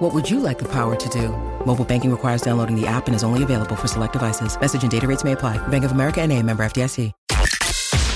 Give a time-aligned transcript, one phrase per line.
[0.00, 1.28] What would you like the power to do?
[1.66, 4.58] Mobile banking requires downloading the app and is only available for select devices.
[4.58, 5.58] Message and data rates may apply.
[5.68, 7.12] Bank of America and a member FDIC.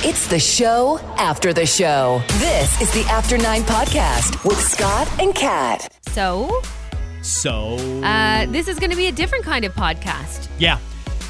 [0.07, 2.21] It's the show after the show.
[2.39, 5.91] This is the After Nine Podcast with Scott and Kat.
[6.09, 6.61] So,
[7.23, 10.49] So, uh, this is going to be a different kind of podcast.
[10.59, 10.79] yeah.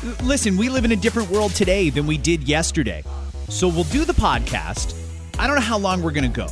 [0.04, 3.04] L- Listen, we live in a different world today than we did yesterday.
[3.48, 4.94] So, we'll do the podcast.
[5.38, 6.48] I don't know how long we're going to go.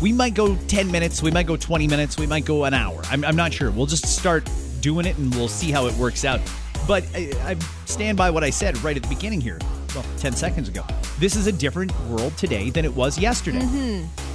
[0.00, 3.02] We might go 10 minutes, we might go 20 minutes, we might go an hour.
[3.10, 3.70] I'm, I'm not sure.
[3.70, 4.48] We'll just start
[4.80, 6.40] doing it and we'll see how it works out.
[6.86, 9.58] But I, I stand by what I said right at the beginning here,
[9.94, 10.84] well, 10 seconds ago.
[11.18, 13.60] This is a different world today than it was yesterday.
[13.60, 14.28] Mm-hmm.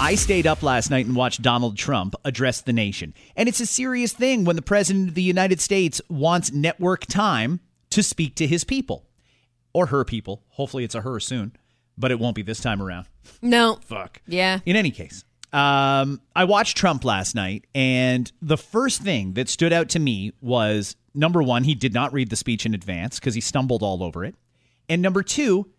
[0.00, 3.12] I stayed up last night and watched Donald Trump address the nation.
[3.36, 7.60] And it's a serious thing when the President of the United States wants network time
[7.90, 9.04] to speak to his people
[9.72, 10.42] or her people.
[10.50, 11.54] Hopefully it's a her soon,
[12.02, 13.06] but it won't be this time around.
[13.40, 13.78] No.
[13.86, 14.20] Fuck.
[14.26, 14.58] Yeah.
[14.66, 19.72] In any case, um, I watched Trump last night, and the first thing that stood
[19.72, 23.36] out to me was number one, he did not read the speech in advance because
[23.36, 24.34] he stumbled all over it.
[24.88, 25.70] And number two,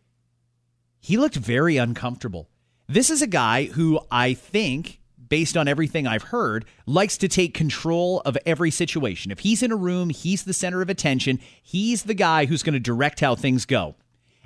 [1.02, 2.50] he looked very uncomfortable.
[2.88, 7.54] This is a guy who I think, based on everything I've heard, likes to take
[7.54, 9.30] control of every situation.
[9.30, 11.40] If he's in a room, he's the center of attention.
[11.62, 13.96] He's the guy who's going to direct how things go.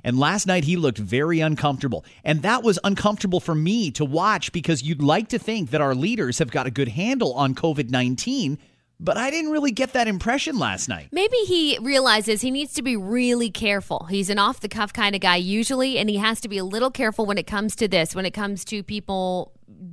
[0.03, 2.05] And last night he looked very uncomfortable.
[2.23, 5.95] And that was uncomfortable for me to watch because you'd like to think that our
[5.95, 8.57] leaders have got a good handle on COVID 19,
[8.99, 11.09] but I didn't really get that impression last night.
[11.11, 14.05] Maybe he realizes he needs to be really careful.
[14.09, 16.63] He's an off the cuff kind of guy usually, and he has to be a
[16.63, 19.51] little careful when it comes to this, when it comes to people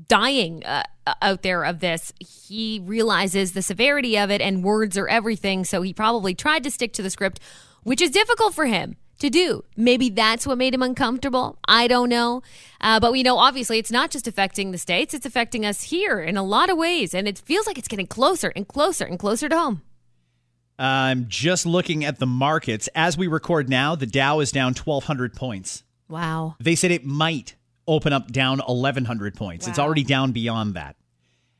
[0.08, 0.84] dying uh,
[1.20, 2.12] out there of this.
[2.18, 5.64] He realizes the severity of it, and words are everything.
[5.64, 7.40] So he probably tried to stick to the script,
[7.82, 9.64] which is difficult for him to do.
[9.76, 11.58] Maybe that's what made him uncomfortable.
[11.66, 12.42] I don't know.
[12.80, 16.20] Uh, but we know obviously it's not just affecting the States, it's affecting us here
[16.20, 17.14] in a lot of ways.
[17.14, 19.82] And it feels like it's getting closer and closer and closer to home.
[20.78, 22.88] I'm just looking at the markets.
[22.94, 25.84] As we record now, the Dow is down 1,200 points.
[26.08, 26.56] Wow.
[26.58, 27.54] They said it might
[27.86, 29.68] open up down 1,100 points.
[29.68, 30.96] It's already down beyond that.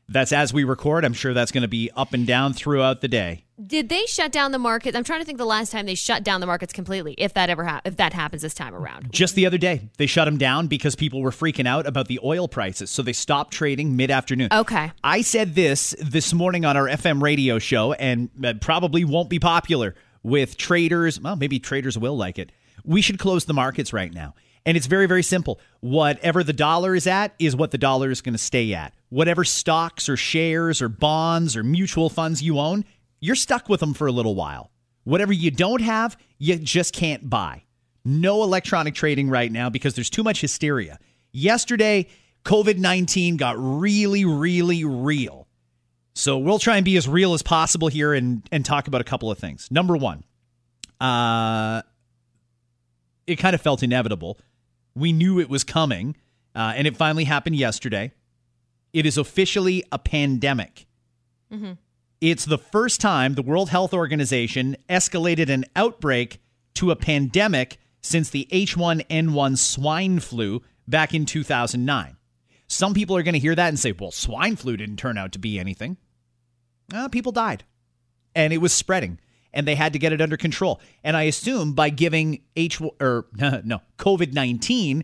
[0.07, 1.03] That's as we record.
[1.03, 3.45] I'm sure that's going to be up and down throughout the day.
[3.65, 4.95] Did they shut down the market?
[4.95, 7.49] I'm trying to think the last time they shut down the markets completely, if that
[7.49, 9.11] ever ha- if that happens this time around.
[9.11, 12.19] Just the other day, they shut them down because people were freaking out about the
[12.23, 12.89] oil prices.
[12.89, 14.49] So they stopped trading mid afternoon.
[14.51, 14.91] Okay.
[15.03, 19.39] I said this this morning on our FM radio show, and uh, probably won't be
[19.39, 21.19] popular with traders.
[21.19, 22.51] Well, maybe traders will like it.
[22.83, 24.35] We should close the markets right now.
[24.65, 25.59] And it's very, very simple.
[25.81, 28.93] Whatever the dollar is at is what the dollar is going to stay at.
[29.09, 32.85] Whatever stocks or shares or bonds or mutual funds you own,
[33.19, 34.71] you're stuck with them for a little while.
[35.03, 37.63] Whatever you don't have, you just can't buy.
[38.03, 40.99] No electronic trading right now because there's too much hysteria.
[41.31, 42.07] Yesterday,
[42.43, 45.47] COVID 19 got really, really real.
[46.13, 49.03] So we'll try and be as real as possible here and, and talk about a
[49.03, 49.67] couple of things.
[49.69, 50.23] Number one,
[51.01, 51.81] uh,
[53.27, 54.39] it kind of felt inevitable.
[54.95, 56.15] We knew it was coming,
[56.55, 58.13] uh, and it finally happened yesterday.
[58.95, 60.87] It is officially a pandemic.
[62.21, 66.39] It's the first time the World Health Organization escalated an outbreak
[66.75, 72.15] to a pandemic since the H1N1 swine flu back in 2009.
[72.69, 75.33] Some people are going to hear that and say, well, swine flu didn't turn out
[75.33, 75.97] to be anything.
[76.93, 77.65] Uh, people died
[78.33, 79.19] and it was spreading
[79.51, 80.79] and they had to get it under control.
[81.03, 85.03] And I assume by giving H or no, COVID-19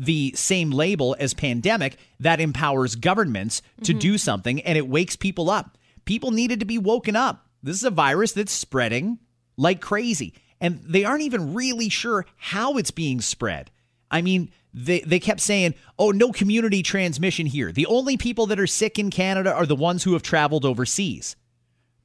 [0.00, 3.98] the same label as pandemic, that empowers governments to mm-hmm.
[3.98, 5.76] do something and it wakes people up.
[6.06, 7.46] People needed to be woken up.
[7.62, 9.18] This is a virus that's spreading
[9.56, 13.70] like crazy and they aren't even really sure how it's being spread.
[14.10, 17.70] I mean, they, they kept saying, oh, no community transmission here.
[17.70, 21.36] The only people that are sick in Canada are the ones who have traveled overseas.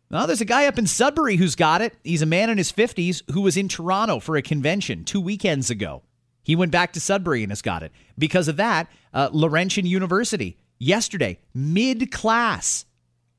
[0.10, 1.96] Well, there's a guy up in Sudbury who's got it.
[2.04, 5.70] He's a man in his 50s who was in Toronto for a convention two weekends
[5.70, 6.04] ago.
[6.46, 7.92] He went back to Sudbury and has got it.
[8.18, 12.86] Because of that, uh, Laurentian University yesterday, mid class,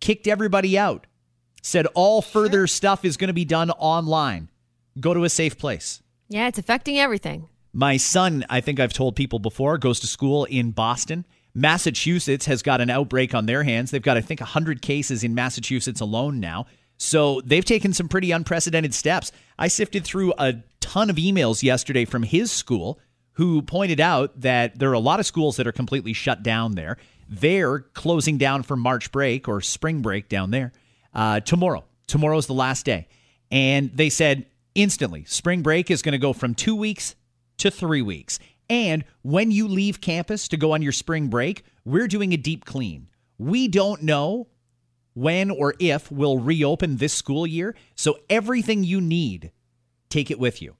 [0.00, 1.06] kicked everybody out,
[1.62, 4.50] said all further stuff is going to be done online.
[4.98, 6.02] Go to a safe place.
[6.28, 7.48] Yeah, it's affecting everything.
[7.72, 11.24] My son, I think I've told people before, goes to school in Boston.
[11.54, 13.92] Massachusetts has got an outbreak on their hands.
[13.92, 16.66] They've got, I think, 100 cases in Massachusetts alone now.
[16.98, 19.32] So they've taken some pretty unprecedented steps.
[19.58, 22.98] I sifted through a ton of emails yesterday from his school
[23.32, 26.74] who pointed out that there are a lot of schools that are completely shut down
[26.74, 26.96] there.
[27.28, 30.72] They're closing down for March break or spring break down there
[31.14, 31.84] uh, tomorrow.
[32.06, 33.08] Tomorrow's the last day.
[33.50, 37.14] And they said instantly spring break is going to go from two weeks
[37.58, 38.38] to three weeks.
[38.68, 42.64] And when you leave campus to go on your spring break, we're doing a deep
[42.64, 43.08] clean.
[43.38, 44.48] We don't know
[45.16, 47.74] when or if we'll reopen this school year.
[47.94, 49.50] So everything you need,
[50.10, 50.76] take it with you.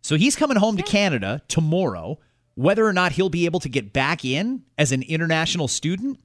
[0.00, 2.18] So he's coming home to Canada tomorrow.
[2.54, 6.18] Whether or not he'll be able to get back in as an international student,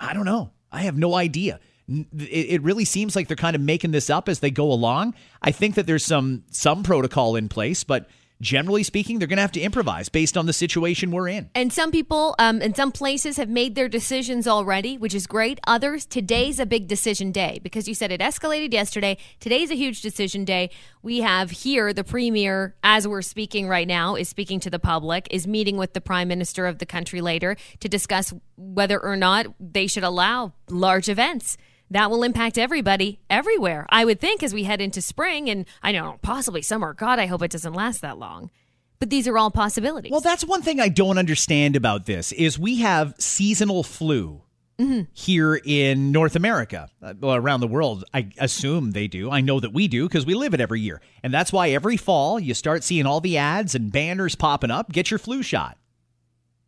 [0.00, 0.52] I don't know.
[0.70, 1.58] I have no idea.
[1.88, 5.14] It really seems like they're kind of making this up as they go along.
[5.42, 8.08] I think that there's some some protocol in place, but
[8.40, 11.50] generally speaking, they're going to have to improvise based on the situation we're in.
[11.54, 15.60] And some people um, in some places have made their decisions already, which is great.
[15.66, 19.16] Others, today's a big decision day because you said it escalated yesterday.
[19.40, 20.70] Today's a huge decision day.
[21.02, 25.28] We have here the premier, as we're speaking right now, is speaking to the public,
[25.30, 29.46] is meeting with the prime minister of the country later to discuss whether or not
[29.60, 31.56] they should allow large events
[31.90, 33.86] that will impact everybody everywhere.
[33.88, 36.92] I would think as we head into spring and I know possibly summer.
[36.92, 38.50] God, I hope it doesn't last that long.
[38.98, 40.10] But these are all possibilities.
[40.10, 44.42] Well, that's one thing I don't understand about this is we have seasonal flu
[44.78, 45.02] mm-hmm.
[45.12, 46.90] here in North America.
[47.00, 49.30] Uh, well, around the world, I assume they do.
[49.30, 51.00] I know that we do because we live it every year.
[51.22, 54.90] And that's why every fall you start seeing all the ads and banners popping up,
[54.90, 55.78] get your flu shot.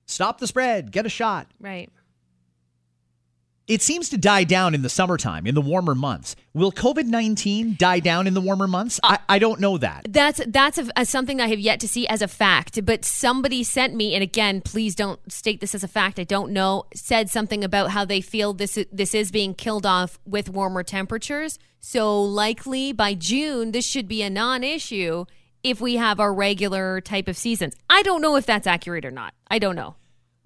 [0.07, 1.49] Stop the spread, get a shot.
[1.59, 1.91] Right
[3.71, 6.35] it seems to die down in the summertime, in the warmer months.
[6.53, 8.99] Will COVID nineteen die down in the warmer months?
[9.05, 10.07] I, I don't know that.
[10.09, 12.85] That's that's a, a, something I have yet to see as a fact.
[12.85, 16.19] But somebody sent me, and again, please don't state this as a fact.
[16.19, 16.87] I don't know.
[16.95, 21.59] Said something about how they feel this this is being killed off with warmer temperatures.
[21.79, 25.27] So likely by June, this should be a non-issue
[25.63, 27.77] if we have our regular type of seasons.
[27.89, 29.33] I don't know if that's accurate or not.
[29.49, 29.95] I don't know.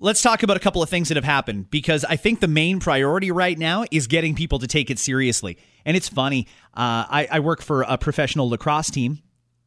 [0.04, 2.78] Let's talk about a couple of things that have happened because I think the main
[2.78, 5.56] priority right now is getting people to take it seriously.
[5.86, 6.46] And it's funny.
[6.74, 9.20] Uh, I, I, work for a professional lacrosse team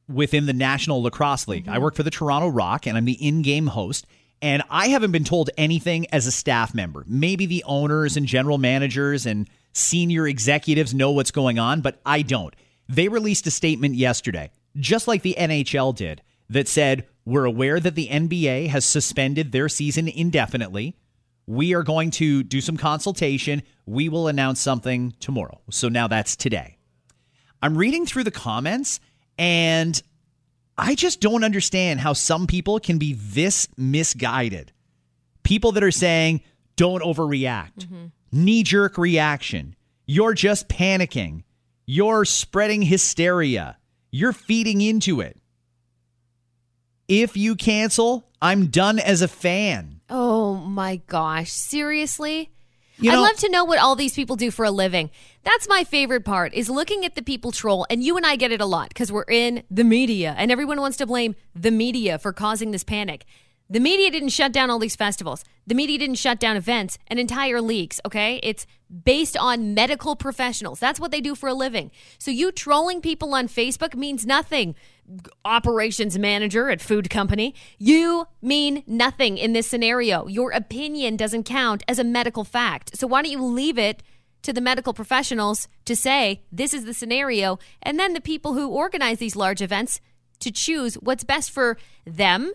[0.08, 1.64] within the National Lacrosse League.
[1.64, 1.74] Mm-hmm.
[1.74, 4.06] I work for the Toronto Rock and I'm the in game host.
[4.40, 7.04] And I haven't been told anything as a staff member.
[7.08, 12.22] Maybe the owners and general managers and senior executives know what's going on, but I
[12.22, 12.56] don't.
[12.88, 17.96] They released a statement yesterday, just like the NHL did, that said, we're aware that
[17.96, 20.96] the NBA has suspended their season indefinitely.
[21.46, 23.64] We are going to do some consultation.
[23.86, 25.62] We will announce something tomorrow.
[25.70, 26.78] So now that's today.
[27.62, 29.00] I'm reading through the comments
[29.38, 30.02] and
[30.78, 34.72] I just don't understand how some people can be this misguided.
[35.44, 36.42] People that are saying,
[36.76, 38.06] don't overreact, mm-hmm.
[38.32, 41.44] knee jerk reaction, you're just panicking,
[41.86, 43.78] you're spreading hysteria,
[44.12, 45.38] you're feeding into it
[47.08, 50.02] if you cancel, I'm done as a fan.
[50.10, 51.52] Oh my gosh.
[51.52, 52.52] Seriously?
[53.00, 55.12] You know, I'd love to know what all these people do for a living.
[55.44, 57.86] That's my favorite part is looking at the people troll.
[57.90, 60.82] And you and I get it a lot because we're in the media and everyone
[60.82, 63.26] wants to blame the media for causing this panic.
[63.70, 65.44] The media didn't shut down all these festivals.
[65.68, 68.40] The media didn't shut down events and entire leagues, okay?
[68.42, 68.66] It's
[69.04, 70.80] based on medical professionals.
[70.80, 71.92] That's what they do for a living.
[72.18, 74.74] So you trolling people on Facebook means nothing.
[75.46, 80.28] Operations manager at food company, you mean nothing in this scenario.
[80.28, 82.98] Your opinion doesn't count as a medical fact.
[82.98, 84.04] So why don't you leave it
[84.44, 88.70] to the medical professionals to say this is the scenario and then the people who
[88.70, 90.00] organize these large events
[90.40, 92.52] to choose what's best for them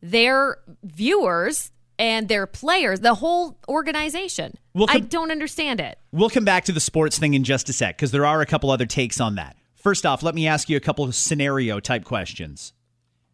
[0.00, 4.54] their viewers and their players, the whole organization.
[4.74, 5.98] We'll com- I don't understand it.
[6.12, 8.46] We'll come back to the sports thing in just a sec because there are a
[8.46, 9.56] couple other takes on that.
[9.78, 12.72] First off, let me ask you a couple of scenario type questions.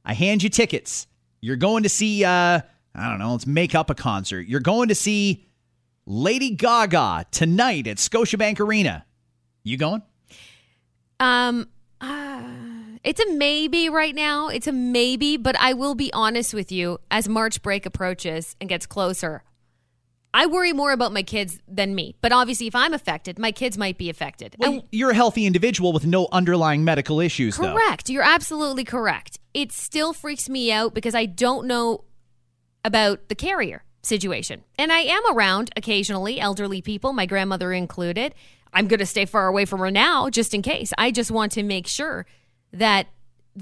[0.05, 1.07] I hand you tickets.
[1.41, 2.61] You're going to see, uh,
[2.95, 4.47] I don't know, let's make up a concert.
[4.47, 5.47] You're going to see
[6.07, 9.07] Lady Gaga tonight at Scotiabank Arena.
[9.63, 10.03] You going?
[11.19, 11.69] Um,
[12.03, 12.43] uh,
[13.03, 14.49] it's a maybe right now.
[14.49, 18.69] It's a maybe, but I will be honest with you as March break approaches and
[18.69, 19.45] gets closer.
[20.35, 22.17] I worry more about my kids than me.
[22.21, 24.57] But obviously, if I'm affected, my kids might be affected.
[24.59, 28.09] Well, and you're a healthy individual with no underlying medical issues, correct.
[28.09, 28.15] Though.
[28.15, 29.39] You're absolutely correct.
[29.55, 32.03] It still freaks me out because I don't know
[32.85, 34.65] about the carrier situation.
[34.77, 38.35] And I am around occasionally elderly people, my grandmother included.
[38.73, 40.93] I'm going to stay far away from her now just in case.
[40.99, 42.27] I just want to make sure
[42.73, 43.07] that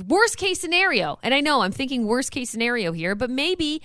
[0.06, 3.82] worst case scenario, and I know I'm thinking worst case scenario here, but maybe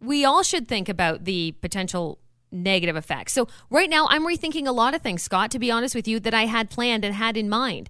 [0.00, 2.18] we all should think about the potential
[2.52, 3.32] negative effects.
[3.32, 6.20] So right now I'm rethinking a lot of things, Scott, to be honest with you,
[6.20, 7.88] that I had planned and had in mind.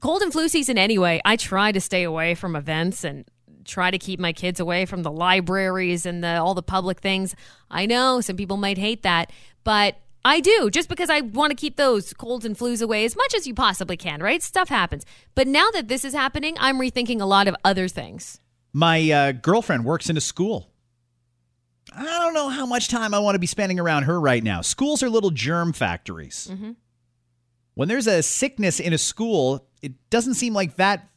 [0.00, 3.24] Cold and flu season anyway, I try to stay away from events and
[3.64, 7.34] try to keep my kids away from the libraries and the all the public things.
[7.70, 9.30] I know some people might hate that,
[9.64, 13.16] but I do just because I want to keep those colds and flus away as
[13.16, 14.42] much as you possibly can, right?
[14.42, 15.04] Stuff happens.
[15.34, 18.40] But now that this is happening, I'm rethinking a lot of other things.
[18.72, 20.69] My uh, girlfriend works in a school.
[21.92, 24.60] I don't know how much time I want to be spending around her right now.
[24.60, 26.48] Schools are little germ factories.
[26.50, 26.72] Mm-hmm.
[27.74, 31.08] When there's a sickness in a school, it doesn't seem like that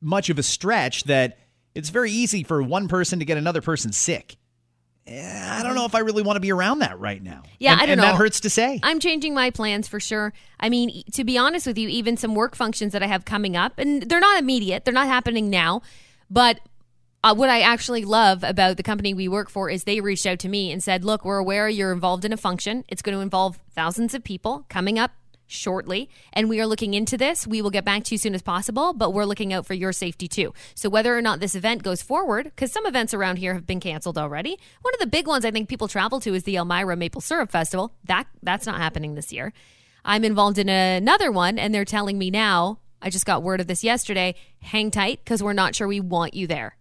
[0.00, 1.38] much of a stretch that
[1.74, 4.36] it's very easy for one person to get another person sick.
[5.06, 7.42] Eh, I don't know if I really want to be around that right now.
[7.60, 8.06] Yeah, and, I don't and know.
[8.08, 8.80] that hurts to say.
[8.82, 10.32] I'm changing my plans for sure.
[10.58, 13.56] I mean, to be honest with you, even some work functions that I have coming
[13.56, 15.82] up, and they're not immediate, they're not happening now,
[16.28, 16.60] but
[17.26, 20.38] uh, what I actually love about the company we work for is they reached out
[20.40, 22.84] to me and said, Look, we're aware you're involved in a function.
[22.86, 25.10] It's going to involve thousands of people coming up
[25.48, 27.44] shortly, and we are looking into this.
[27.44, 29.74] We will get back to you as soon as possible, but we're looking out for
[29.74, 30.54] your safety too.
[30.76, 33.80] So, whether or not this event goes forward, because some events around here have been
[33.80, 36.94] canceled already, one of the big ones I think people travel to is the Elmira
[36.94, 37.92] Maple Syrup Festival.
[38.04, 39.52] That That's not happening this year.
[40.04, 42.78] I'm involved in another one, and they're telling me now.
[43.02, 44.36] I just got word of this yesterday.
[44.60, 46.76] Hang tight because we're not sure we want you there.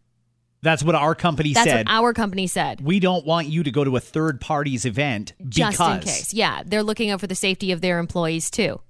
[0.65, 1.77] That's what our company That's said.
[1.85, 2.81] That's what our company said.
[2.81, 5.95] we don't want you to go to a third party's event Just because.
[5.97, 6.33] in case.
[6.33, 8.81] Yeah, they're looking out for the safety of their employees too.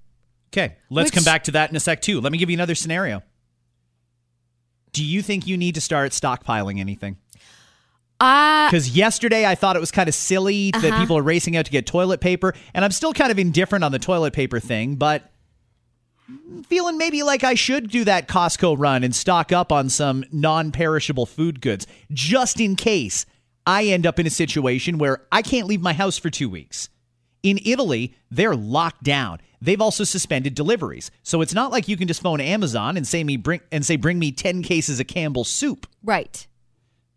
[0.53, 2.21] Okay, let's Which- come back to that in a sec too.
[2.21, 3.21] Let me give you another scenario.
[4.93, 7.17] Do you think you need to start stockpiling anything?
[8.19, 10.99] Uh, Because yesterday I thought it was kind of silly that Uh-huh.
[11.01, 13.91] people are racing out to get toilet paper, and I'm still kind of indifferent on
[13.91, 15.29] the toilet paper thing, but
[16.67, 20.71] feeling maybe like I should do that Costco run and stock up on some non
[20.71, 23.25] perishable food goods just in case
[23.65, 26.89] I end up in a situation where I can't leave my house for two weeks.
[27.43, 29.39] In Italy, they're locked down.
[29.61, 31.09] They've also suspended deliveries.
[31.23, 33.95] So it's not like you can just phone Amazon and say me bring and say
[33.95, 35.87] bring me 10 cases of Campbell's soup.
[36.03, 36.47] right.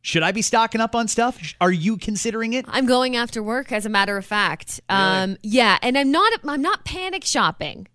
[0.01, 1.39] Should I be stocking up on stuff?
[1.61, 2.65] Are you considering it?
[2.69, 4.81] I'm going after work as a matter of fact.
[4.89, 7.89] Um yeah, and I'm not I'm not panic shopping.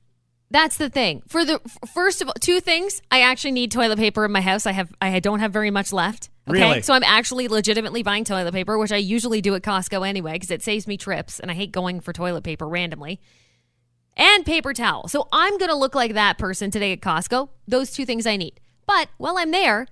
[0.54, 1.24] That's the thing.
[1.28, 1.60] For the
[1.96, 4.68] first of all, two things, I actually need toilet paper in my house.
[4.68, 6.30] I have I don't have very much left.
[6.48, 6.62] Okay?
[6.62, 6.82] Really?
[6.84, 10.52] So I'm actually legitimately buying toilet paper, which I usually do at Costco anyway because
[10.52, 13.20] it saves me trips and I hate going for toilet paper randomly.
[14.16, 15.08] And paper towel.
[15.08, 17.50] So I'm going to look like that person today at Costco.
[17.68, 18.60] Those two things I need.
[18.86, 19.88] But while I'm there,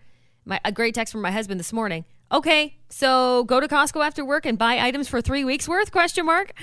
[0.45, 2.05] my, a great text from my husband this morning.
[2.31, 5.91] Okay, so go to Costco after work and buy items for three weeks worth?
[5.91, 6.53] Question mark.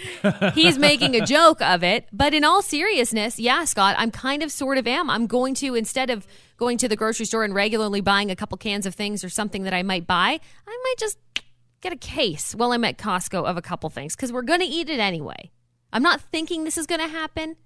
[0.54, 4.50] He's making a joke of it, but in all seriousness, yeah, Scott, I'm kind of
[4.50, 5.10] sort of am.
[5.10, 8.56] I'm going to instead of going to the grocery store and regularly buying a couple
[8.56, 11.18] cans of things or something that I might buy, I might just
[11.82, 14.66] get a case while I'm at Costco of a couple things because we're going to
[14.66, 15.50] eat it anyway.
[15.92, 17.56] I'm not thinking this is going to happen,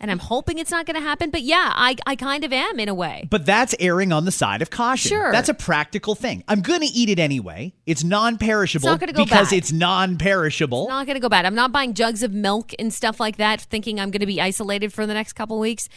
[0.00, 1.30] and I'm hoping it's not going to happen.
[1.30, 3.28] But yeah, I, I kind of am in a way.
[3.30, 5.10] But that's erring on the side of caution.
[5.10, 5.30] Sure.
[5.30, 6.42] That's a practical thing.
[6.48, 7.74] I'm going to eat it anyway.
[7.86, 9.52] It's non perishable go because bad.
[9.52, 10.88] it's non perishable.
[10.88, 11.44] Not going to go bad.
[11.44, 14.40] I'm not buying jugs of milk and stuff like that, thinking I'm going to be
[14.40, 15.88] isolated for the next couple weeks.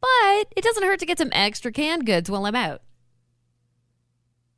[0.00, 2.82] But it doesn't hurt to get some extra canned goods while I'm out.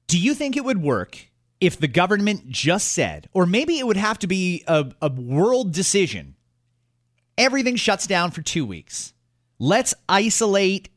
[0.06, 1.30] Do you think it would work
[1.60, 5.72] if the government just said, or maybe it would have to be a, a world
[5.72, 6.36] decision,
[7.42, 9.12] everything shuts down for two weeks?
[9.58, 10.88] Let's isolate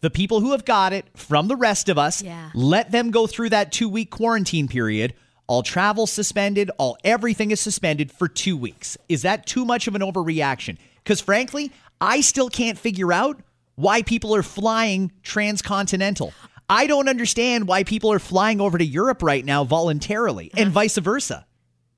[0.00, 2.22] the people who have got it from the rest of us.
[2.22, 2.50] Yeah.
[2.54, 5.14] Let them go through that two week quarantine period.
[5.46, 8.98] All travel suspended, all everything is suspended for two weeks.
[9.08, 10.76] Is that too much of an overreaction?
[11.02, 13.40] Because frankly, I still can't figure out
[13.76, 16.34] why people are flying transcontinental.
[16.68, 20.74] I don't understand why people are flying over to Europe right now voluntarily and uh-huh.
[20.74, 21.46] vice versa.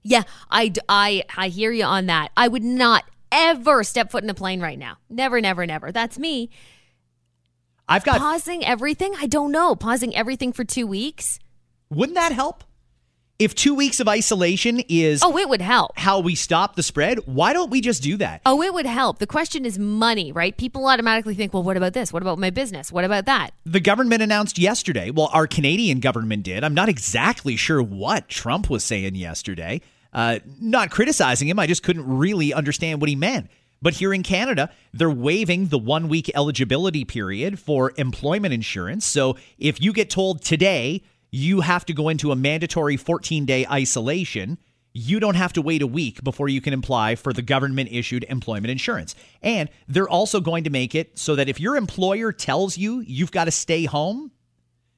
[0.02, 2.30] Yeah, I, I, I hear you on that.
[2.36, 4.98] I would not ever step foot in a plane right now.
[5.08, 5.92] Never, never, never.
[5.92, 6.50] That's me.
[7.88, 9.14] I've got, Pausing everything?
[9.18, 9.74] I don't know.
[9.74, 11.38] Pausing everything for two weeks?
[11.90, 12.62] wouldn't that help?
[13.40, 15.98] If two weeks of isolation is Oh, it would help.
[15.98, 18.42] how we stop the spread, why don't we just do that?
[18.44, 19.18] Oh, it would help.
[19.18, 20.54] The question is money, right?
[20.56, 22.12] People automatically think, well, what about this?
[22.12, 22.92] What about my business?
[22.92, 23.54] What about that?
[23.64, 26.62] The government announced yesterday, well, our Canadian government did.
[26.62, 29.80] I'm not exactly sure what Trump was saying yesterday.
[30.12, 33.48] Uh, not criticizing him, I just couldn't really understand what he meant.
[33.82, 39.06] But here in Canada, they're waiving the one week eligibility period for employment insurance.
[39.06, 43.66] So if you get told today you have to go into a mandatory 14 day
[43.70, 44.58] isolation,
[44.92, 48.24] you don't have to wait a week before you can apply for the government issued
[48.28, 49.14] employment insurance.
[49.40, 53.30] And they're also going to make it so that if your employer tells you you've
[53.30, 54.32] got to stay home,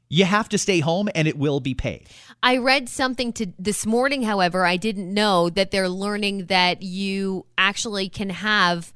[0.09, 2.09] you have to stay home and it will be paid.
[2.43, 7.47] I read something to this morning, however, I didn't know that they're learning that you
[7.57, 8.93] actually can have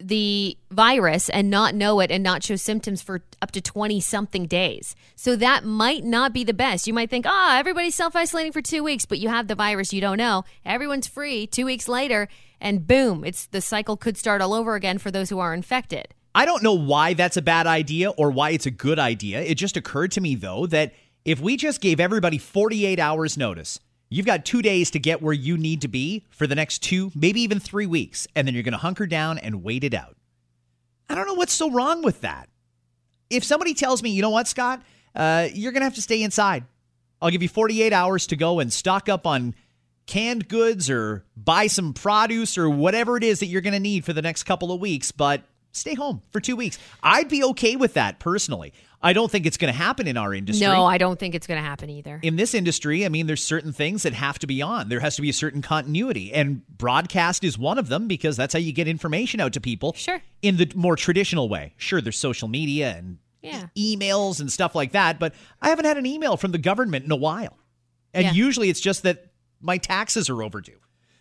[0.00, 4.46] the virus and not know it and not show symptoms for up to 20 something
[4.46, 4.94] days.
[5.16, 6.86] So that might not be the best.
[6.86, 9.54] You might think, ah, oh, everybody's self isolating for two weeks, but you have the
[9.54, 10.44] virus, you don't know.
[10.64, 12.28] Everyone's free two weeks later,
[12.60, 16.14] and boom, it's the cycle could start all over again for those who are infected.
[16.34, 19.40] I don't know why that's a bad idea or why it's a good idea.
[19.40, 20.92] It just occurred to me, though, that
[21.28, 23.80] if we just gave everybody 48 hours notice,
[24.10, 27.12] You've got two days to get where you need to be for the next two,
[27.14, 30.16] maybe even three weeks, and then you're going to hunker down and wait it out.
[31.10, 32.48] I don't know what's so wrong with that.
[33.28, 34.82] If somebody tells me, you know what, Scott,
[35.14, 36.64] uh, you're going to have to stay inside.
[37.20, 39.54] I'll give you 48 hours to go and stock up on
[40.06, 44.06] canned goods or buy some produce or whatever it is that you're going to need
[44.06, 45.42] for the next couple of weeks, but
[45.72, 46.78] stay home for two weeks.
[47.02, 48.72] I'd be okay with that personally.
[49.00, 50.66] I don't think it's going to happen in our industry.
[50.66, 52.18] No, I don't think it's going to happen either.
[52.22, 54.88] In this industry, I mean, there's certain things that have to be on.
[54.88, 58.52] There has to be a certain continuity, and broadcast is one of them because that's
[58.52, 59.92] how you get information out to people.
[59.92, 60.20] Sure.
[60.42, 61.74] In the more traditional way.
[61.76, 63.66] Sure, there's social media and yeah.
[63.76, 67.12] emails and stuff like that, but I haven't had an email from the government in
[67.12, 67.56] a while.
[68.12, 68.32] And Yeah.
[68.32, 69.26] usually it's just that
[69.60, 70.78] my taxes are overdue.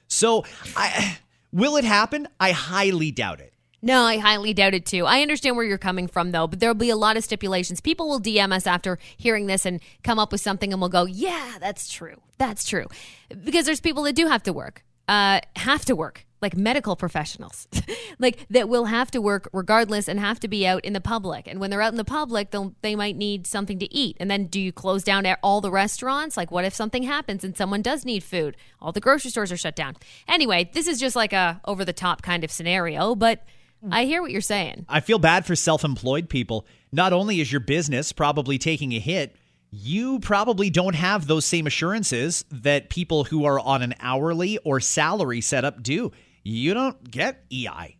[0.08, 1.20] So, I
[1.52, 2.28] will it happen?
[2.40, 3.54] I highly doubt it.
[3.82, 5.06] No, I highly doubt it too.
[5.06, 7.80] I understand where you're coming from though, but there'll be a lot of stipulations.
[7.80, 11.06] People will DM us after hearing this and come up with something and we'll go,
[11.06, 12.16] yeah, that's true.
[12.38, 12.88] That's true.
[13.44, 17.68] Because there's people that do have to work, uh, have to work, like medical professionals,
[18.20, 21.48] like that will have to work regardless and have to be out in the public.
[21.48, 24.18] And when they're out in the public, they'll, they might need something to eat.
[24.20, 26.36] And then do you close down all the restaurants?
[26.36, 28.58] Like, what if something happens and someone does need food?
[28.82, 29.98] All the grocery stores are shut down.
[30.28, 33.44] Anyway, this is just like a over the top kind of scenario, but
[33.84, 33.94] Hmm.
[33.94, 34.86] I hear what you're saying.
[34.90, 36.66] I feel bad for self employed people.
[36.92, 39.36] Not only is your business probably taking a hit,
[39.72, 44.80] you probably don't have those same assurances that people who are on an hourly or
[44.80, 46.12] salary setup do.
[46.44, 47.98] You don't get EI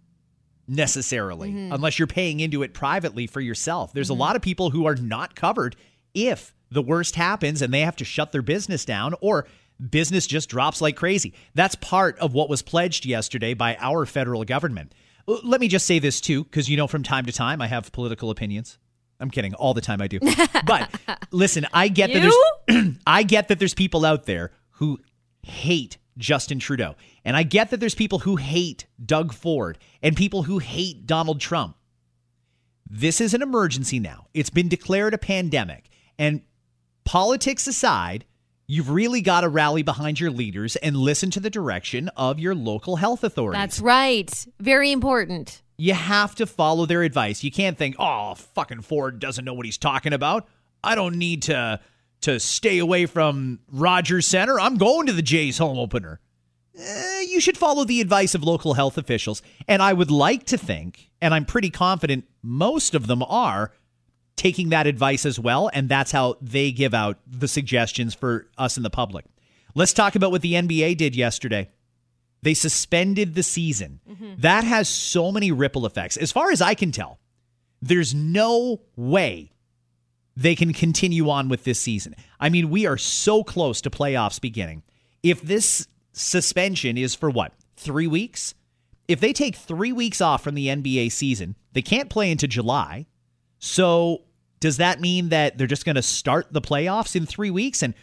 [0.68, 1.74] necessarily mm-hmm.
[1.74, 3.94] unless you're paying into it privately for yourself.
[3.94, 4.22] There's a mm-hmm.
[4.22, 5.76] lot of people who are not covered
[6.14, 9.48] if the worst happens and they have to shut their business down or
[9.90, 11.34] business just drops like crazy.
[11.54, 14.94] That's part of what was pledged yesterday by our federal government.
[15.28, 17.92] Let me just say this too, because you know from time to time I have
[17.92, 18.80] political opinions.
[19.20, 19.54] I'm kidding.
[19.56, 20.20] All the time I do.
[20.66, 20.90] But
[21.32, 22.22] listen, I get that
[22.68, 25.00] there's I get that there's people out there who
[25.44, 26.96] hate Justin Trudeau.
[27.24, 31.40] And I get that there's people who hate Doug Ford and people who hate Donald
[31.40, 31.78] Trump.
[32.90, 34.28] This is an emergency now.
[34.34, 35.90] It's been declared a pandemic.
[36.18, 36.42] And
[37.06, 38.26] politics aside,
[38.68, 42.54] you've really got to rally behind your leaders and listen to the direction of your
[42.54, 43.58] local health authority.
[43.58, 44.46] That's right.
[44.60, 45.62] Very important.
[45.80, 47.44] you have to follow their advice.
[47.44, 50.48] You can't think, "Oh, fucking Ford doesn't know what he's talking about.
[50.84, 51.80] I don't need to
[52.22, 54.60] to stay away from Rogers Center.
[54.60, 56.20] I'm going to the Jays home opener."
[56.80, 60.58] Eh, you should follow the advice of local health officials, and I would like to
[60.58, 63.72] think, and I'm pretty confident most of them are
[64.38, 68.78] taking that advice as well, and that's how they give out the suggestions for us
[68.78, 69.26] in the public.
[69.76, 71.70] Let's talk about what the NBA did yesterday.
[72.44, 74.00] They suspended the season.
[74.10, 74.36] Mm-hmm.
[74.38, 76.18] That has so many ripple effects.
[76.18, 77.20] As far as I can tell,
[77.82, 79.52] there's no way
[80.36, 82.16] they can continue on with this season.
[82.40, 84.84] I mean, we are so close to playoffs beginning.
[85.24, 88.54] If this suspension is for what, three weeks?
[89.08, 93.08] If they take three weeks off from the NBA season, they can't play into July.
[93.60, 94.24] So
[94.60, 97.84] does that mean that they're just going to start the playoffs in three weeks?
[97.84, 97.94] And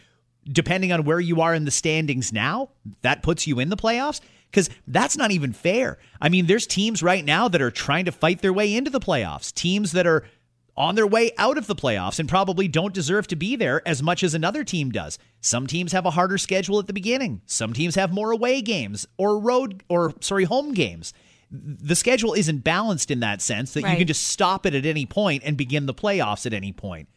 [0.45, 2.69] depending on where you are in the standings now,
[3.01, 4.21] that puts you in the playoffs?
[4.51, 5.97] Because that's not even fair.
[6.21, 9.01] I mean, there's teams right now that are trying to fight their way into the
[9.01, 10.23] playoffs, teams that are
[10.77, 14.03] on their way out of the playoffs and probably don't deserve to be there as
[14.03, 15.17] much as another team does.
[15.41, 17.41] Some teams have a harder schedule at the beginning.
[17.45, 21.13] Some teams have more away games or road or sorry, home games.
[21.51, 25.05] The schedule isn't balanced in that sense that you can just stop it at any
[25.05, 27.07] point and begin the playoffs at any point.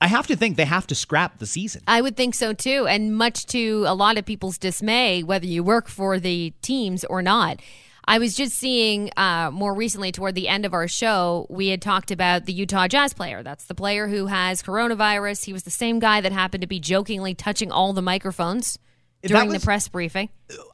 [0.00, 1.82] I have to think they have to scrap the season.
[1.86, 2.86] I would think so too.
[2.86, 7.20] And much to a lot of people's dismay, whether you work for the teams or
[7.20, 7.60] not.
[8.06, 11.82] I was just seeing uh, more recently toward the end of our show, we had
[11.82, 13.42] talked about the Utah Jazz player.
[13.42, 15.44] That's the player who has coronavirus.
[15.44, 18.78] He was the same guy that happened to be jokingly touching all the microphones
[19.22, 20.28] during was- the press briefing.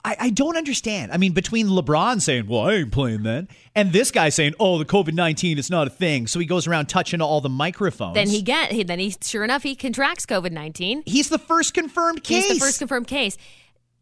[0.04, 1.12] I, I don't understand.
[1.12, 4.78] I mean, between LeBron saying, well, I ain't playing that, and this guy saying, oh,
[4.78, 6.26] the COVID 19 is not a thing.
[6.26, 8.14] So he goes around touching all the microphones.
[8.14, 11.02] Then he get he, then he sure enough he contracts COVID nineteen.
[11.06, 12.46] He's the first confirmed case.
[12.46, 13.37] He's the first confirmed case.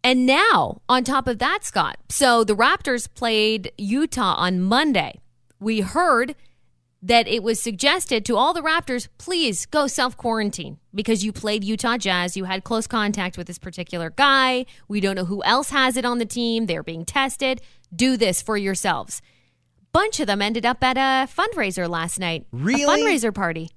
[0.04, 5.20] And now, on top of that, Scott, so the Raptors played Utah on Monday.
[5.58, 6.34] We heard
[7.04, 11.62] that it was suggested to all the Raptors, please go self quarantine because you played
[11.62, 12.36] Utah Jazz.
[12.36, 14.64] You had close contact with this particular guy.
[14.88, 16.64] We don't know who else has it on the team.
[16.64, 17.60] They're being tested.
[17.94, 19.20] Do this for yourselves.
[19.92, 22.46] Bunch of them ended up at a fundraiser last night.
[22.50, 22.82] Really?
[22.82, 23.70] A fundraiser party.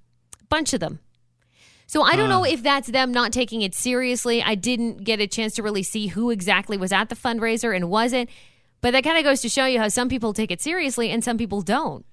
[0.50, 1.00] Bunch of them.
[1.86, 4.42] So I don't know if that's them not taking it seriously.
[4.42, 7.90] I didn't get a chance to really see who exactly was at the fundraiser and
[7.90, 8.30] wasn't.
[8.82, 11.24] But that kind of goes to show you how some people take it seriously and
[11.24, 12.06] some people don't.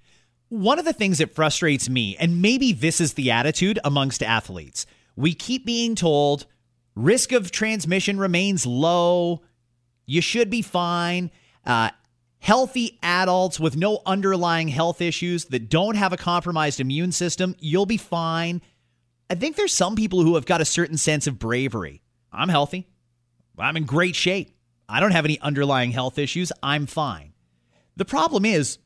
[0.55, 4.87] One of the things that frustrates me, and maybe this is the attitude amongst athletes,
[5.17, 6.47] we keep being told
[6.95, 9.43] risk of transmission remains low.
[10.07, 11.33] You should be fine.
[11.67, 11.91] Uh,
[12.39, 17.85] healthy adults with no underlying health issues that don't have a compromised immune system, you'll
[17.85, 18.63] be fine.
[19.29, 22.01] I think there's some people who have got a certain sense of bravery.
[22.33, 22.87] I'm healthy.
[23.59, 24.57] I'm in great shape.
[24.89, 26.53] I don't have any underlying health issues.
[26.63, 27.33] I'm fine.
[27.97, 28.79] The problem is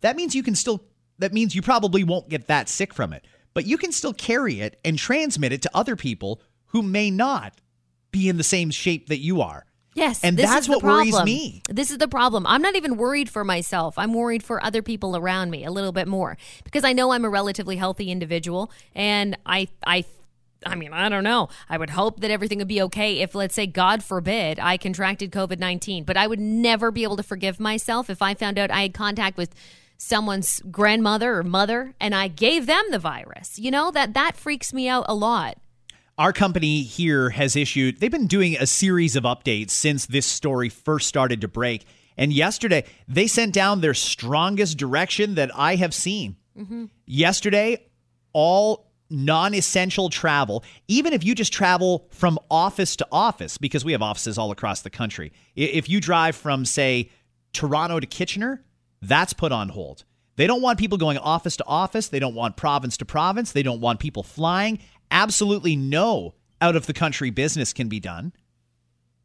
[0.00, 0.82] that means you can still
[1.18, 4.60] that means you probably won't get that sick from it, but you can still carry
[4.60, 7.60] it and transmit it to other people who may not
[8.10, 9.64] be in the same shape that you are.
[9.94, 11.62] Yes, And that's what worries me.
[11.68, 12.46] This is the problem.
[12.48, 13.96] I'm not even worried for myself.
[13.96, 17.24] I'm worried for other people around me a little bit more because I know I'm
[17.24, 20.04] a relatively healthy individual, and I, I,
[20.66, 21.48] I mean, I don't know.
[21.68, 25.30] I would hope that everything would be okay if, let's say, God forbid, I contracted
[25.30, 26.02] COVID 19.
[26.02, 28.94] But I would never be able to forgive myself if I found out I had
[28.94, 29.54] contact with
[29.96, 33.58] someone's grandmother or mother and I gave them the virus.
[33.58, 35.58] You know that that freaks me out a lot.
[36.16, 40.68] Our company here has issued, they've been doing a series of updates since this story
[40.68, 41.84] first started to break.
[42.16, 46.36] And yesterday, they sent down their strongest direction that I have seen.
[46.56, 46.84] Mm-hmm.
[47.06, 47.88] Yesterday,
[48.32, 53.92] all non essential travel, even if you just travel from office to office, because we
[53.92, 57.10] have offices all across the country, if you drive from, say,
[57.52, 58.62] Toronto to Kitchener,
[59.08, 60.04] that's put on hold.
[60.36, 62.08] They don't want people going office to office.
[62.08, 63.52] They don't want province to province.
[63.52, 64.80] They don't want people flying.
[65.10, 68.32] Absolutely no out of the country business can be done.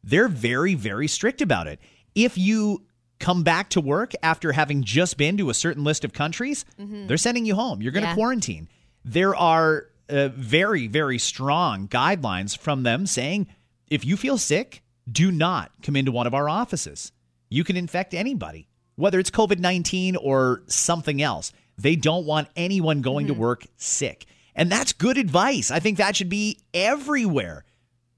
[0.04, 1.80] They're very, very strict about it.
[2.14, 2.84] If you
[3.18, 7.16] come back to work after having just been to a certain list of countries, they're
[7.18, 7.82] sending you home.
[7.82, 8.14] You're going to Yeah.
[8.14, 8.68] quarantine.
[9.04, 13.46] There are uh, very, very strong guidelines from them saying
[13.90, 17.12] if you feel sick, do not come into one of our offices.
[17.48, 18.68] You can infect anybody,
[19.00, 21.52] whether it's COVID 19 or something else.
[21.78, 24.26] They don't want anyone going to work sick.
[24.54, 25.70] And that's good advice.
[25.70, 27.64] I think that should be everywhere.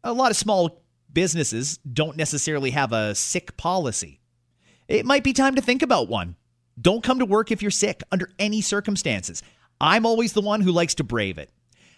[0.02, 4.20] A lot of small businesses don't necessarily have a sick policy.
[4.88, 6.36] It might be time to think about one.
[6.80, 9.42] Don't come to work if you're sick under any circumstances.
[9.80, 11.50] I'm always the one who likes to brave it.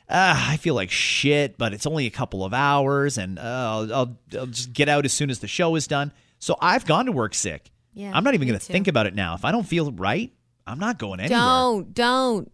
[0.08, 3.94] Ah, I feel like shit, but it's only a couple of hours, and uh, I'll,
[3.94, 6.12] I'll, I'll just get out as soon as the show is done.
[6.38, 7.70] So I've gone to work sick.
[7.94, 9.34] Yeah, I'm not even going to think about it now.
[9.34, 10.32] If I don't feel right,
[10.66, 11.38] I'm not going anywhere.
[11.38, 12.50] Don't, don't.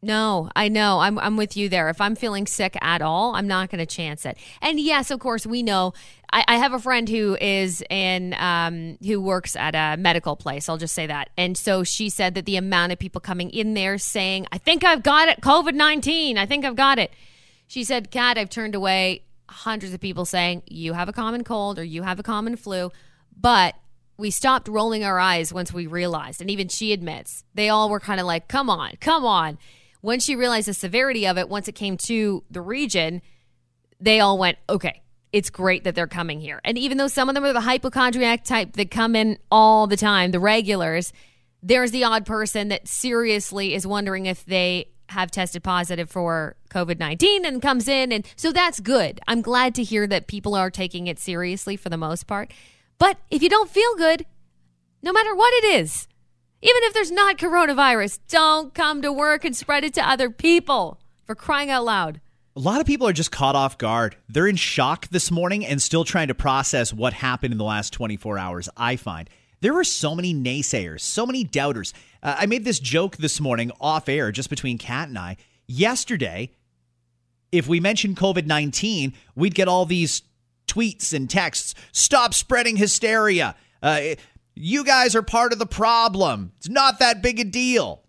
[0.00, 1.00] No, I know.
[1.00, 1.88] I'm I'm with you there.
[1.88, 4.38] If I'm feeling sick at all, I'm not going to chance it.
[4.62, 5.92] And yes, of course, we know.
[6.32, 10.68] I, I have a friend who is in um, who works at a medical place.
[10.68, 11.30] I'll just say that.
[11.36, 14.84] And so she said that the amount of people coming in there saying, "I think
[14.84, 16.38] I've got it, COVID nineteen.
[16.38, 17.12] I think I've got it."
[17.66, 21.76] She said, "Kat, I've turned away hundreds of people saying you have a common cold
[21.76, 22.92] or you have a common flu,
[23.36, 23.74] but."
[24.18, 28.00] We stopped rolling our eyes once we realized, and even she admits, they all were
[28.00, 29.58] kind of like, come on, come on.
[30.00, 33.22] When she realized the severity of it, once it came to the region,
[34.00, 35.02] they all went, okay,
[35.32, 36.60] it's great that they're coming here.
[36.64, 39.96] And even though some of them are the hypochondriac type that come in all the
[39.96, 41.12] time, the regulars,
[41.62, 46.98] there's the odd person that seriously is wondering if they have tested positive for COVID
[46.98, 48.12] 19 and comes in.
[48.12, 49.20] And so that's good.
[49.28, 52.52] I'm glad to hear that people are taking it seriously for the most part.
[52.98, 54.26] But if you don't feel good,
[55.02, 56.08] no matter what it is,
[56.60, 61.00] even if there's not coronavirus, don't come to work and spread it to other people
[61.24, 62.20] for crying out loud.
[62.56, 64.16] A lot of people are just caught off guard.
[64.28, 67.92] They're in shock this morning and still trying to process what happened in the last
[67.92, 69.30] 24 hours, I find.
[69.60, 71.94] There were so many naysayers, so many doubters.
[72.20, 75.36] Uh, I made this joke this morning off air, just between Kat and I.
[75.68, 76.50] Yesterday,
[77.52, 80.22] if we mentioned COVID 19, we'd get all these
[80.68, 83.56] tweets and texts stop spreading hysteria.
[83.82, 84.00] Uh,
[84.54, 86.52] you guys are part of the problem.
[86.58, 88.02] It's not that big a deal.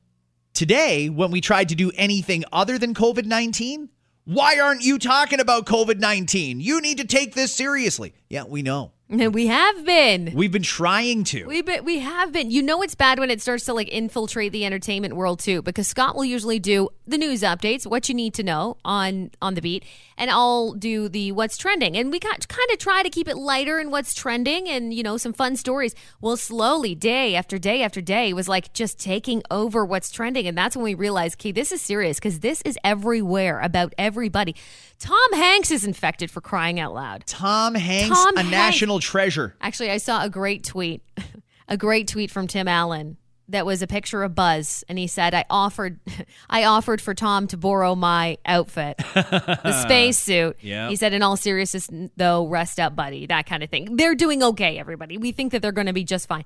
[0.54, 3.90] Today, when we tried to do anything other than COVID 19,
[4.26, 6.60] why aren't you talking about COVID 19?
[6.60, 8.14] You need to take this seriously.
[8.30, 8.92] Yeah, we know.
[9.40, 10.34] We have been.
[10.36, 11.46] We've been trying to.
[11.46, 12.52] We been, we have been.
[12.52, 15.88] You know it's bad when it starts to like infiltrate the entertainment world too, because
[15.88, 19.62] Scott will usually do the news updates, what you need to know on on the
[19.62, 19.84] beat,
[20.16, 21.98] and I'll do the what's trending.
[21.98, 25.02] And we got kind of try to keep it lighter and what's trending, and you
[25.02, 25.96] know some fun stories.
[26.22, 30.56] Well, slowly, day after day after day, was like just taking over what's trending, and
[30.56, 34.56] that's when we realized, okay, this is serious because this is everywhere about everybody.
[35.00, 37.26] Tom Hanks is infected for crying out loud.
[37.26, 38.52] Tom Hanks, Tom a Hanks.
[38.52, 39.56] national treasure.
[39.62, 41.04] Actually, I saw a great tweet,
[41.68, 43.18] a great tweet from Tim Allen
[43.50, 46.00] that was a picture of Buzz, and he said, "I offered,
[46.50, 50.90] I offered for Tom to borrow my outfit, the spacesuit." Yeah.
[50.90, 53.98] He said, "In all seriousness, though, rest up, buddy." That kind of thing.
[53.98, 55.18] They're doing okay, everybody.
[55.18, 56.46] We think that they're going to be just fine.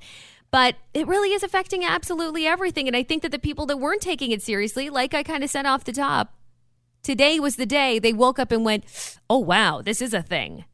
[0.54, 2.88] But it really is affecting absolutely everything.
[2.88, 5.50] And I think that the people that weren't taking it seriously, like I kind of
[5.50, 6.36] said off the top,
[7.02, 8.86] today was the day they woke up and went,
[9.28, 10.66] oh, wow, this is a thing.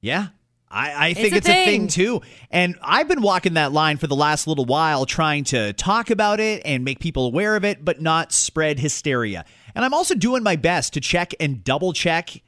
[0.00, 0.28] Yeah.
[0.72, 1.88] I, I think a it's a thing thing.
[1.88, 2.22] too.
[2.50, 6.40] And I've been walking that line for the last little while, trying to talk about
[6.40, 9.44] it and make people aware of it, but not spread hysteria.
[9.74, 12.42] And I'm also doing my best to check and double check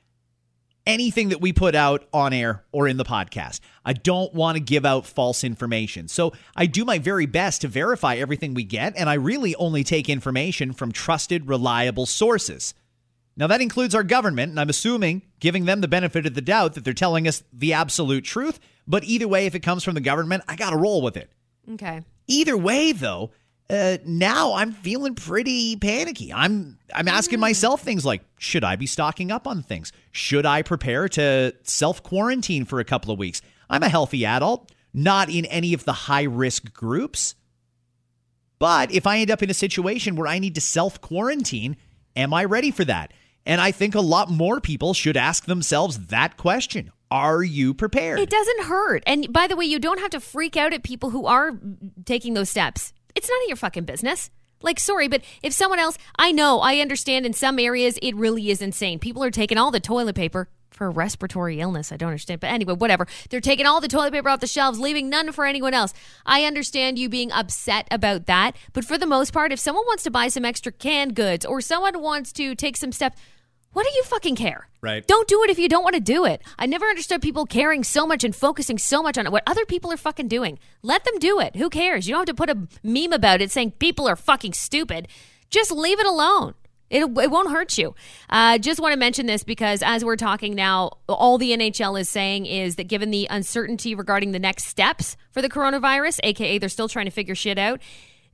[0.87, 3.61] anything that we put out on air or in the podcast.
[3.85, 6.09] I don't want to give out false information.
[6.09, 9.85] So I do my very best to verify everything we get, and I really only
[9.85, 12.75] take information from trusted, reliable sources.
[13.37, 16.75] Now, that includes our government, and I'm assuming giving them the benefit of the doubt
[16.75, 18.61] that they're telling us the absolute truth.
[18.87, 21.31] But either way, if it comes from the government, I got to roll with it.
[21.73, 22.03] Okay.
[22.29, 23.33] Either way, though,
[23.71, 26.33] uh, now I'm feeling pretty panicky.
[26.33, 29.91] I'm I'm asking myself things like, should I be stocking up on things?
[30.13, 33.41] Should I prepare to self quarantine for a couple of weeks?
[33.71, 37.35] I'm a healthy adult, not in any of the high risk groups.
[38.59, 41.77] But if I end up in a situation where I need to self quarantine,
[42.15, 43.13] am I ready for that?
[43.47, 46.91] And I think a lot more people should ask themselves that question.
[47.11, 48.19] Are you prepared?
[48.19, 49.03] It doesn't hurt.
[49.07, 51.53] And by the way, you don't have to freak out at people who are
[52.05, 52.93] taking those steps.
[53.15, 54.31] It's none of your fucking business.
[54.63, 58.51] Like, sorry, but if someone else, I know, I understand in some areas it really
[58.51, 58.99] is insane.
[58.99, 61.93] People are taking all the toilet paper for a respiratory illness.
[61.93, 62.41] I don't understand.
[62.41, 63.07] But anyway, whatever.
[63.31, 65.95] They're taking all the toilet paper off the shelves, leaving none for anyone else.
[66.27, 68.57] I understand you being upset about that.
[68.73, 71.61] But for the most part, if someone wants to buy some extra canned goods or
[71.61, 73.21] someone wants to take some steps,
[73.75, 74.69] what do you fucking care?
[74.81, 75.07] Right.
[75.07, 76.43] Don't do it if you don't want to do it.
[76.59, 79.27] I never understood people caring so much and focusing so much on.
[79.27, 80.59] What other people are fucking doing.
[80.83, 81.57] Let them do it.
[81.57, 82.09] Who cares?
[82.09, 85.09] You don't have to put a meme about it saying people are fucking stupid.
[85.51, 86.55] Just leave it alone.
[86.91, 87.95] It, it won't hurt you.
[88.31, 92.09] Uh, just want to mention this because as we're talking now, all the NHL is
[92.09, 96.69] saying is that given the uncertainty regarding the next steps for the coronavirus, aka they're
[96.69, 97.81] still trying to figure shit out,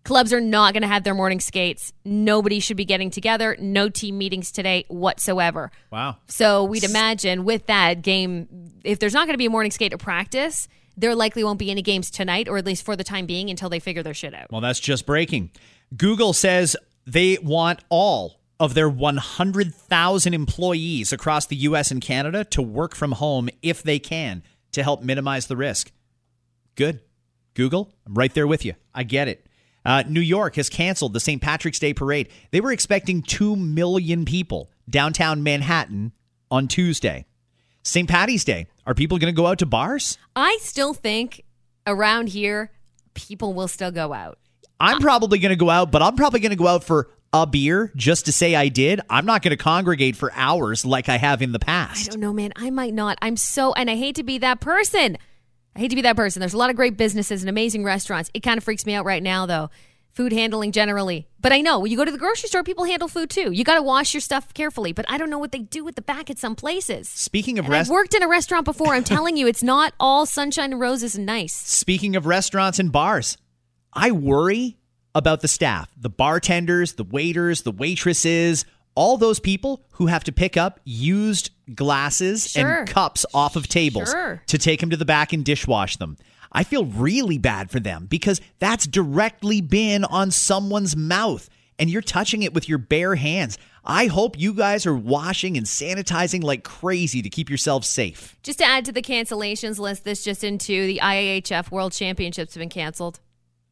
[0.04, 1.92] Clubs are not going to have their morning skates.
[2.04, 3.56] Nobody should be getting together.
[3.60, 5.70] No team meetings today whatsoever.
[5.90, 6.16] wow.
[6.26, 8.48] So we'd imagine with that game,
[8.82, 11.70] if there's not going to be a morning skate or practice, there likely won't be
[11.70, 14.34] any games tonight, or at least for the time being, until they figure their shit
[14.34, 14.50] out.
[14.50, 15.50] Well, that's just breaking.
[15.96, 22.62] Google says they want all of their 100,000 employees across the US and Canada to
[22.62, 25.90] work from home if they can to help minimize the risk.
[26.74, 27.00] Good.
[27.54, 28.74] Google, I'm right there with you.
[28.94, 29.46] I get it.
[29.84, 31.40] Uh, New York has canceled the St.
[31.40, 32.28] Patrick's Day parade.
[32.50, 36.12] They were expecting 2 million people downtown Manhattan
[36.50, 37.24] on Tuesday.
[37.82, 38.08] St.
[38.08, 38.66] Patty's Day.
[38.86, 40.18] Are people going to go out to bars?
[40.36, 41.42] I still think
[41.86, 42.70] around here,
[43.14, 44.38] people will still go out.
[44.78, 47.46] I'm probably going to go out, but I'm probably going to go out for a
[47.46, 49.00] beer just to say I did.
[49.08, 52.08] I'm not going to congregate for hours like I have in the past.
[52.08, 52.52] I don't know, man.
[52.56, 53.18] I might not.
[53.22, 55.16] I'm so, and I hate to be that person.
[55.80, 56.40] I hate to be that person.
[56.40, 58.30] There's a lot of great businesses and amazing restaurants.
[58.34, 59.70] It kind of freaks me out right now, though.
[60.12, 61.26] Food handling generally.
[61.40, 63.50] But I know when you go to the grocery store, people handle food too.
[63.50, 64.92] You got to wash your stuff carefully.
[64.92, 67.08] But I don't know what they do at the back at some places.
[67.08, 68.92] Speaking of And I've worked in a restaurant before.
[68.92, 71.54] I'm telling you, it's not all sunshine and roses and nice.
[71.54, 73.38] Speaking of restaurants and bars,
[73.90, 74.76] I worry
[75.14, 80.32] about the staff, the bartenders, the waiters, the waitresses, all those people who have to
[80.32, 82.80] pick up used glasses Sure.
[82.80, 84.42] and cups off of tables Sure.
[84.46, 86.16] to take them to the back and dishwash them.
[86.52, 92.02] I feel really bad for them because that's directly been on someone's mouth and you're
[92.02, 93.56] touching it with your bare hands.
[93.84, 98.36] I hope you guys are washing and sanitizing like crazy to keep yourselves safe.
[98.42, 102.60] Just to add to the cancellations list, this just into the IIHF World Championships have
[102.60, 103.20] been canceled.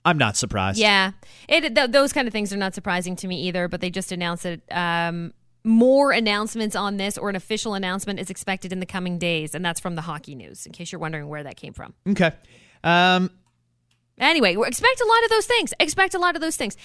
[0.04, 0.78] I'm not surprised.
[0.78, 1.10] Yeah,
[1.48, 3.68] it th- those kind of things are not surprising to me either.
[3.68, 5.34] But they just announced that um,
[5.68, 9.64] more announcements on this or an official announcement is expected in the coming days, and
[9.64, 10.66] that's from the Hockey News.
[10.66, 11.94] In case you're wondering where that came from.
[12.08, 12.32] Okay.
[12.82, 13.30] Um,
[14.20, 15.72] Anyway, expect a lot of those things.
[15.78, 16.76] Expect a lot of those things.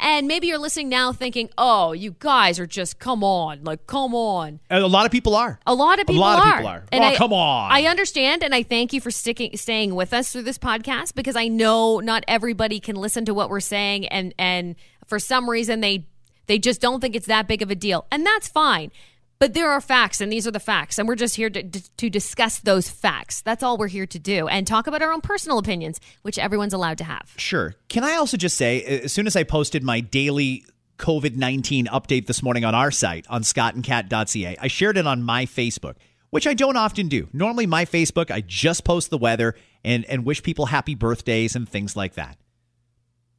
[0.00, 4.14] And maybe you're listening now thinking, oh, you guys are just, come on, like, come
[4.14, 4.58] on.
[4.70, 5.60] A lot of people are.
[5.66, 6.34] A lot of people are.
[6.34, 6.48] a lot are.
[6.48, 6.84] Of people are.
[6.90, 7.70] And oh, I, come on.
[7.70, 11.36] I understand, and I thank you for sticking, staying with us through this podcast because
[11.36, 14.74] I know not everybody can listen to what we're saying, and and
[15.06, 16.06] for some reason they
[16.50, 18.90] they just don't think it's that big of a deal, and that's fine.
[19.38, 22.10] But there are facts, and these are the facts, and we're just here to, to
[22.10, 23.40] discuss those facts.
[23.40, 26.74] That's all we're here to do, and talk about our own personal opinions, which everyone's
[26.74, 27.32] allowed to have.
[27.36, 27.76] Sure.
[27.88, 30.64] Can I also just say, as soon as I posted my daily
[30.98, 35.46] COVID 19 update this morning on our site, on scottandcat.ca, I shared it on my
[35.46, 35.94] Facebook,
[36.30, 37.28] which I don't often do.
[37.32, 41.68] Normally, my Facebook, I just post the weather and, and wish people happy birthdays and
[41.68, 42.36] things like that.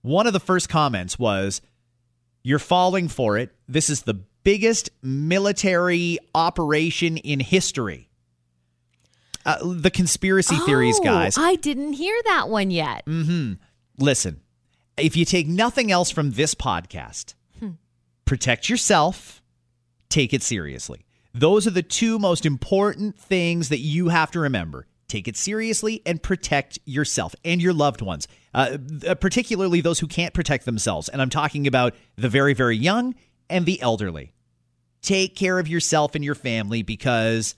[0.02, 1.62] One of the first comments was,
[2.44, 3.52] You're falling for it.
[3.68, 8.10] This is the biggest military operation in history.
[9.46, 11.36] Uh, the conspiracy theories, Oh, guys.
[11.38, 13.06] I didn't hear that one yet.
[13.06, 13.54] Mm-hmm.
[13.98, 14.42] Listen,
[14.98, 17.34] if you take nothing else from this podcast,
[18.26, 19.42] protect yourself,
[20.10, 21.06] take it seriously.
[21.34, 24.86] Those are the two most important things that you have to remember.
[25.12, 30.08] Take it seriously and protect yourself and your loved ones, uh, uh, particularly those who
[30.08, 31.10] can't protect themselves.
[31.10, 33.14] And I'm talking about the very, very young
[33.50, 34.32] and the elderly.
[35.02, 37.56] Take care of yourself and your family because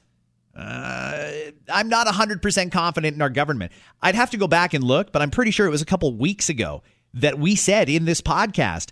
[0.58, 1.32] uh,
[1.72, 3.72] I'm not 100% confident in our government.
[4.02, 6.12] I'd have to go back and look, but I'm pretty sure it was a couple
[6.18, 6.82] weeks ago
[7.14, 8.90] that we said in this podcast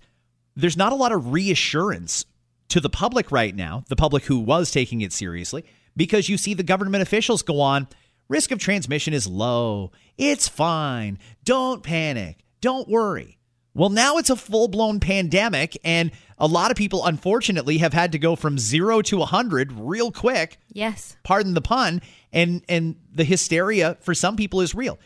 [0.56, 2.26] there's not a lot of reassurance
[2.67, 5.65] to the public right now, the public who was taking it seriously,
[5.97, 7.88] because you see the government officials go on
[8.32, 9.91] risk of transmission is low.
[10.17, 11.20] It's fine.
[11.44, 12.44] Don't panic.
[12.62, 13.38] Don't worry.
[13.74, 18.12] Well, now it's a full blown pandemic, and a lot of people, unfortunately, have had
[18.13, 21.15] to go from zero to 100 real quick Yes.
[21.24, 22.02] pardon the pun
[22.34, 24.98] and and the hysteria for some people is real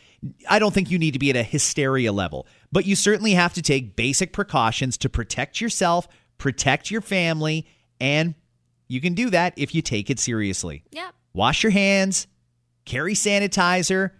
[0.48, 3.52] i don't think you need to be at a hysteria level but you certainly have
[3.54, 6.06] to take basic precautions to protect yourself
[6.38, 7.66] protect your family
[8.00, 8.34] and
[8.88, 11.14] you can do that if you take it seriously Yep.
[11.34, 12.26] wash your hands
[12.86, 14.12] carry sanitizer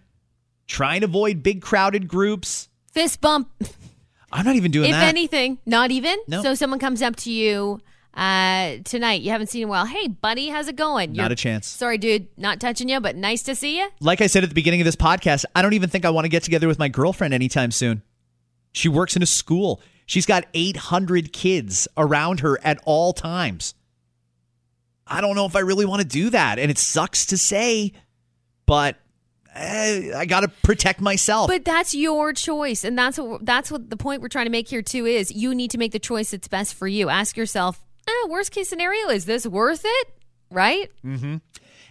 [0.67, 3.49] try and avoid big crowded groups Fist bump.
[4.31, 6.17] i'm not even doing if that If anything, not even.
[6.27, 6.43] No.
[6.43, 7.79] So someone comes up to you
[8.13, 9.21] uh, tonight.
[9.21, 9.85] You haven't seen him well.
[9.85, 11.13] Hey, buddy, how's it going?
[11.13, 11.67] Not a chance.
[11.67, 13.87] Sorry, dude, not touching you, but nice to see you.
[14.01, 16.25] like I said at the beginning of this podcast, I don't even think I want
[16.25, 18.01] to get together with my girlfriend anytime soon.
[18.73, 19.81] She works in a school.
[20.07, 23.75] She's got 800 kids around her at all times.
[25.05, 26.57] I don't know if I really want to do that.
[26.59, 27.93] And it sucks to say,
[28.67, 28.97] but
[29.55, 31.47] eh, I got to protect myself.
[31.47, 34.67] But that's your choice, and that's what that's what the point we're trying to make
[34.69, 35.31] here too is.
[35.31, 37.09] You need to make the choice that's best for you.
[37.09, 40.07] Ask yourself, eh, worst case scenario, is this worth it?
[40.51, 40.91] Right?
[41.03, 41.37] Mm-hmm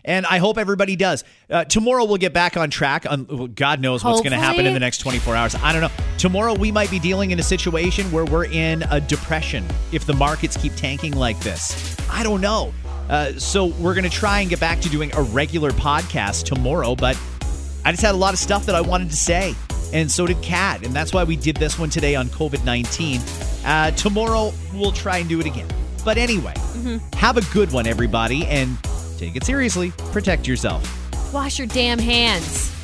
[0.07, 1.25] And I hope everybody does.
[1.51, 3.05] Uh, tomorrow we'll get back on track.
[3.11, 5.55] On God knows what's going to happen in the next 24 hours.
[5.57, 5.91] I don't know.
[6.17, 10.15] Tomorrow we might be dealing in a situation where we're in a depression if the
[10.15, 11.97] markets keep tanking like this.
[12.09, 12.73] I don't know.
[13.09, 16.95] Uh, so we're going to try and get back to doing a regular podcast tomorrow.
[16.95, 17.19] But
[17.85, 19.55] I just had a lot of stuff that I wanted to say,
[19.93, 23.21] and so did Kat, and that's why we did this one today on COVID 19.
[23.65, 25.69] Uh, tomorrow we'll try and do it again.
[26.05, 26.55] But anyway,
[27.15, 28.77] have a good one, everybody, and
[29.19, 29.93] take it seriously.
[30.13, 30.85] Protect yourself.
[31.33, 32.76] Wash your damn hands.